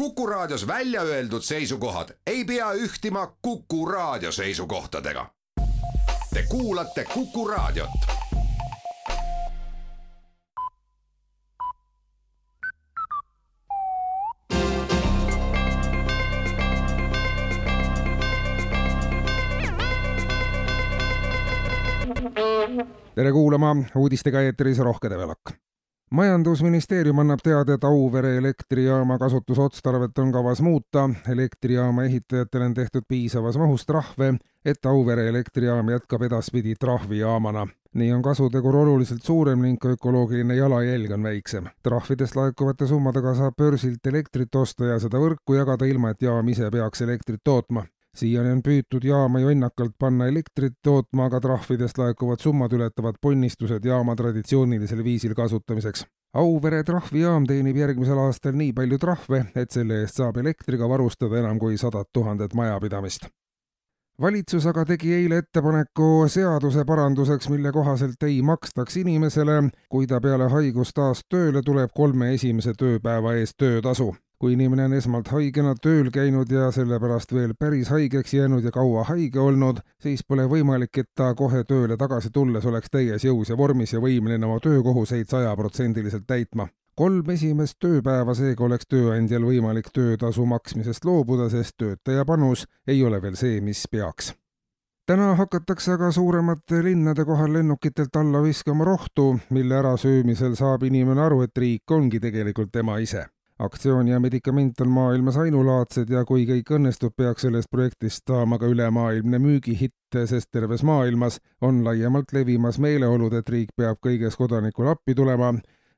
Kuku 0.00 0.26
Raadios 0.26 0.66
välja 0.66 1.02
öeldud 1.02 1.42
seisukohad 1.42 2.08
ei 2.26 2.44
pea 2.44 2.72
ühtima 2.72 3.36
Kuku 3.42 3.86
Raadio 3.86 4.32
seisukohtadega. 4.32 5.26
Te 6.34 6.44
kuulate 6.48 7.04
Kuku 7.04 7.48
Raadiot. 7.48 7.90
tere 23.14 23.32
kuulama, 23.32 23.76
uudistega 23.96 24.40
eetris 24.40 24.78
Rohke 24.78 25.10
Develak 25.10 25.69
majandusministeerium 26.10 27.18
annab 27.18 27.38
teada, 27.42 27.74
et 27.74 27.84
Auvere 27.84 28.36
elektrijaama 28.36 29.18
kasutusotstarvet 29.18 30.18
on 30.18 30.32
kavas 30.32 30.60
muuta. 30.60 31.10
elektrijaama 31.28 32.04
ehitajatele 32.04 32.64
on 32.64 32.74
tehtud 32.74 33.02
piisavas 33.08 33.58
mahus 33.58 33.86
trahve, 33.86 34.34
et 34.64 34.86
Auvere 34.86 35.28
elektrijaam 35.28 35.88
jätkab 35.88 36.22
edaspidi 36.22 36.74
trahvijaamana. 36.74 37.68
nii 37.94 38.12
on 38.12 38.22
kasutegur 38.22 38.76
oluliselt 38.76 39.22
suurem 39.22 39.62
ning 39.62 39.78
ka 39.78 39.88
ökoloogiline 39.88 40.54
jalajälg 40.54 41.10
on 41.10 41.22
väiksem. 41.22 41.64
trahvidest 41.82 42.36
laekuvate 42.36 42.86
summadega 42.86 43.34
saab 43.34 43.54
börsilt 43.56 44.06
elektrit 44.06 44.54
osta 44.54 44.84
ja 44.84 44.98
seda 44.98 45.18
võrku 45.18 45.54
jagada, 45.54 45.84
ilma 45.84 46.10
et 46.10 46.22
jaam 46.22 46.48
ise 46.48 46.70
peaks 46.70 47.00
elektrit 47.00 47.40
tootma 47.44 47.86
siiani 48.16 48.52
on 48.56 48.62
püütud 48.62 49.04
jaama 49.06 49.40
ju 49.40 49.50
ennakalt 49.54 49.94
panna 49.98 50.26
elektrit 50.30 50.78
tootma, 50.82 51.28
aga 51.30 51.40
trahvidest 51.40 51.98
laekuvad 51.98 52.42
summad 52.42 52.72
ületavad 52.72 53.18
ponnistused 53.22 53.84
jaama 53.84 54.16
traditsioonilisel 54.16 55.04
viisil 55.04 55.34
kasutamiseks. 55.34 56.04
Auvere 56.34 56.82
trahvijaam 56.86 57.46
teenib 57.46 57.76
järgmisel 57.76 58.18
aastal 58.22 58.54
nii 58.54 58.72
palju 58.72 58.98
trahve, 59.02 59.44
et 59.54 59.70
selle 59.74 60.02
eest 60.04 60.20
saab 60.20 60.38
elektriga 60.42 60.88
varustada 60.88 61.40
enam 61.40 61.58
kui 61.58 61.78
sadat 61.78 62.10
tuhandet 62.12 62.54
majapidamist. 62.54 63.28
valitsus 64.20 64.66
aga 64.66 64.84
tegi 64.84 65.14
eile 65.16 65.38
ettepaneku 65.40 66.28
seaduse 66.28 66.84
paranduseks, 66.84 67.48
mille 67.48 67.72
kohaselt 67.72 68.22
ei 68.22 68.42
makstaks 68.42 68.96
inimesele, 68.96 69.70
kui 69.88 70.06
ta 70.06 70.20
peale 70.20 70.48
haigust 70.48 70.94
taas 70.94 71.24
tööle 71.28 71.62
tuleb, 71.62 71.90
kolme 71.94 72.34
esimese 72.34 72.74
tööpäeva 72.76 73.34
eest 73.34 73.56
töötasu 73.56 74.12
kui 74.40 74.54
inimene 74.56 74.86
on 74.88 74.94
esmalt 74.96 75.28
haigena 75.28 75.74
tööl 75.84 76.08
käinud 76.12 76.48
ja 76.48 76.70
sellepärast 76.72 77.34
veel 77.36 77.52
päris 77.60 77.90
haigeks 77.92 78.32
jäänud 78.34 78.64
ja 78.64 78.70
kaua 78.72 79.04
haige 79.04 79.40
olnud, 79.40 79.82
siis 80.00 80.22
pole 80.24 80.46
võimalik, 80.48 80.96
et 81.02 81.08
ta 81.14 81.34
kohe 81.36 81.60
tööle 81.68 81.98
tagasi 82.00 82.30
tulles 82.32 82.64
oleks 82.64 82.88
täies 82.90 83.26
jõus 83.26 83.50
ja 83.52 83.56
vormis 83.60 83.92
ja 83.92 84.00
võimeline 84.00 84.46
oma 84.48 84.56
töökohuseid 84.64 85.28
sajaprotsendiliselt 85.28 86.24
täitma. 86.26 86.68
kolm 86.96 87.30
esimest 87.30 87.76
tööpäeva 87.80 88.34
seega 88.34 88.64
oleks 88.64 88.86
tööandjal 88.88 89.44
võimalik 89.44 89.90
töötasu 89.92 90.46
maksmisest 90.46 91.04
loobuda, 91.04 91.48
sest 91.50 91.76
töötaja 91.76 92.24
panus 92.24 92.64
ei 92.86 93.04
ole 93.04 93.22
veel 93.22 93.36
see, 93.36 93.60
mis 93.60 93.84
peaks 93.90 94.32
täna 95.06 95.34
hakatakse 95.34 95.92
aga 95.92 96.12
suuremate 96.12 96.80
linnade 96.84 97.24
kohal 97.24 97.52
lennukitelt 97.52 98.16
alla 98.16 98.42
viskama 98.42 98.84
rohtu, 98.84 99.40
mille 99.50 99.74
ärasöömisel 99.74 100.56
saab 100.56 100.82
inimene 100.82 101.20
aru, 101.20 101.42
et 101.42 101.58
riik 101.58 101.90
ongi 101.90 102.20
tegelikult 102.20 102.72
tema 102.72 102.98
ise 102.98 103.26
aktsioon 103.60 104.08
ja 104.08 104.20
medikament 104.20 104.80
on 104.80 104.88
maailmas 104.88 105.36
ainulaadsed 105.40 106.10
ja 106.10 106.24
kui 106.28 106.46
kõik 106.48 106.72
õnnestub, 106.76 107.12
peaks 107.16 107.44
sellest 107.46 107.70
projektist 107.70 108.24
saama 108.28 108.58
ka 108.58 108.68
ülemaailmne 108.70 109.40
müügihitt, 109.42 110.16
sest 110.30 110.50
terves 110.52 110.84
maailmas 110.86 111.40
on 111.60 111.82
laiemalt 111.84 112.32
levimas 112.32 112.80
meeleolud, 112.80 113.36
et 113.36 113.52
riik 113.52 113.74
peab 113.76 114.00
kõiges 114.06 114.38
kodanikule 114.40 114.94
appi 114.94 115.14
tulema, 115.14 115.52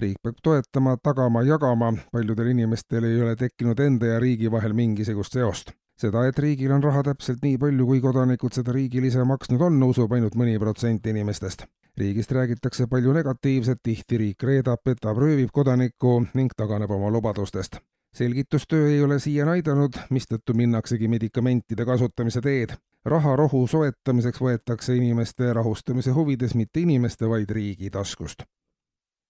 riik 0.00 0.20
peab 0.22 0.42
toetama, 0.42 0.96
tagama, 1.02 1.42
jagama, 1.48 1.92
paljudel 2.12 2.52
inimestel 2.52 3.08
ei 3.08 3.22
ole 3.22 3.36
tekkinud 3.40 3.80
enda 3.80 4.14
ja 4.14 4.20
riigi 4.20 4.52
vahel 4.52 4.76
mingisugust 4.76 5.38
seost. 5.38 5.72
Seda, 5.96 6.26
et 6.28 6.38
riigil 6.38 6.74
on 6.76 6.84
raha 6.84 7.06
täpselt 7.06 7.40
nii 7.40 7.56
palju, 7.56 7.86
kui 7.88 8.04
kodanikud 8.04 8.52
seda 8.52 8.74
riigile 8.76 9.08
ise 9.08 9.24
maksnud 9.24 9.64
on, 9.64 9.80
usub 9.88 10.12
ainult 10.12 10.36
mõni 10.36 10.58
protsent 10.60 11.08
inimestest 11.08 11.64
riigist 11.98 12.32
räägitakse 12.32 12.86
palju 12.86 13.12
negatiivset, 13.12 13.78
tihti 13.82 14.18
riik 14.18 14.42
reedab, 14.42 14.80
petab, 14.84 15.18
röövib 15.18 15.50
kodanikku 15.52 16.26
ning 16.34 16.52
taganeb 16.56 16.90
oma 16.90 17.10
lubadustest. 17.10 17.78
selgitustöö 18.16 18.88
ei 18.88 19.02
ole 19.02 19.18
siiani 19.18 19.50
aidanud, 19.50 19.96
mistõttu 20.10 20.54
minnaksegi 20.54 21.08
medikamentide 21.08 21.84
kasutamise 21.84 22.40
teed. 22.40 22.76
raha 23.04 23.36
rohu 23.36 23.66
soetamiseks 23.66 24.40
võetakse 24.40 24.96
inimeste 24.96 25.52
rahustamise 25.52 26.10
huvides 26.10 26.54
mitte 26.54 26.80
inimeste, 26.80 27.28
vaid 27.28 27.50
riigi 27.50 27.90
taskust 27.90 28.42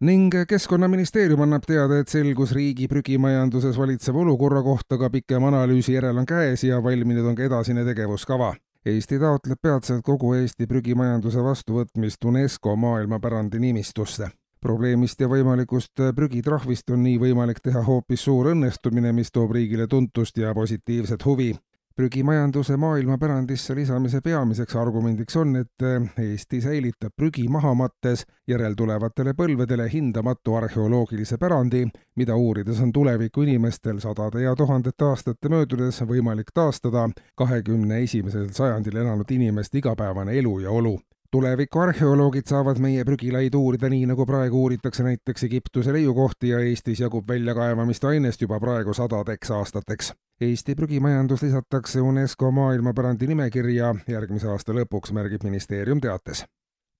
ning 0.00 0.34
Keskkonnaministeerium 0.48 1.40
annab 1.40 1.62
teada, 1.66 1.98
et 1.98 2.08
selgus 2.08 2.52
riigi 2.52 2.88
prügimajanduses 2.88 3.78
valitseva 3.78 4.18
olukorra 4.18 4.62
kohta 4.62 4.98
ka 4.98 5.10
pikem 5.10 5.44
analüüsi 5.44 5.92
järel 5.92 6.18
on 6.18 6.26
käes 6.26 6.64
ja 6.64 6.82
valminud 6.82 7.26
on 7.26 7.34
ka 7.34 7.42
edasine 7.42 7.84
tegevuskava 7.84 8.54
Eesti 8.86 9.18
taotleb 9.22 9.60
peatselt 9.62 10.00
kogu 10.02 10.32
Eesti 10.34 10.66
prügimajanduse 10.66 11.42
vastuvõtmist 11.44 12.24
UNESCO 12.24 12.76
maailmapärandi 12.76 13.58
nimistusse. 13.62 14.30
probleemist 14.62 15.20
ja 15.20 15.26
võimalikust 15.28 16.02
prügitrahvist 16.14 16.90
on 16.90 17.02
nii 17.02 17.18
võimalik 17.18 17.60
teha 17.60 17.82
hoopis 17.82 18.24
suur 18.24 18.46
õnnestumine, 18.52 19.12
mis 19.12 19.30
toob 19.30 19.50
riigile 19.52 19.86
tuntust 19.86 20.36
ja 20.38 20.54
positiivset 20.54 21.24
huvi 21.24 21.54
prügimajanduse 21.96 22.76
maailmapärandisse 22.76 23.74
lisamise 23.74 24.20
peamiseks 24.20 24.76
argumendiks 24.76 25.36
on, 25.36 25.56
et 25.56 25.86
Eesti 26.18 26.60
säilitab 26.60 27.12
prügi 27.16 27.48
maha 27.48 27.74
mattes 27.74 28.24
järeltulevatele 28.48 29.34
põlvedele 29.38 29.88
hindamatu 29.92 30.56
arheoloogilise 30.58 31.38
pärandi, 31.38 31.86
mida 32.16 32.36
uurides 32.36 32.80
on 32.80 32.92
tuleviku 32.92 33.42
inimestel 33.42 34.00
sadade 34.00 34.42
ja 34.42 34.56
tuhandete 34.56 35.04
aastate 35.04 35.48
möödudes 35.48 36.02
võimalik 36.08 36.52
taastada 36.54 37.08
kahekümne 37.36 38.02
esimesel 38.02 38.50
sajandil 38.52 38.96
elanud 39.04 39.30
inimeste 39.30 39.78
igapäevane 39.78 40.38
elu 40.38 40.58
ja 40.66 40.70
olu 40.70 40.98
tuleviku 41.32 41.80
arheoloogid 41.80 42.46
saavad 42.46 42.78
meie 42.78 43.04
prügilaid 43.08 43.54
uurida 43.56 43.88
nii, 43.88 44.04
nagu 44.10 44.26
praegu 44.28 44.62
uuritakse 44.62 45.02
näiteks 45.06 45.44
Egiptuse 45.48 45.92
leiukohti 45.92 46.48
ja 46.48 46.60
Eestis 46.60 47.00
jagub 47.00 47.28
väljakaevamist 47.28 48.04
ainest 48.04 48.42
juba 48.44 48.60
praegu 48.60 48.94
sadadeks 48.94 49.50
aastateks. 49.50 50.12
Eesti 50.40 50.74
prügimajandus 50.74 51.42
lisatakse 51.42 52.00
UNESCO 52.00 52.50
maailmapärandi 52.50 53.26
nimekirja 53.26 53.94
järgmise 54.08 54.50
aasta 54.52 54.76
lõpuks, 54.76 55.12
märgib 55.12 55.44
ministeerium 55.44 56.00
teates. 56.00 56.44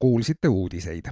kuulsite 0.02 0.48
uudiseid 0.48 1.10